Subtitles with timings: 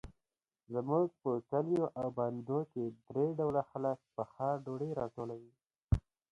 [0.73, 5.53] زموږ په کلیو او بانډو کې درې ډوله خلک پخه ډوډۍ راټولوي.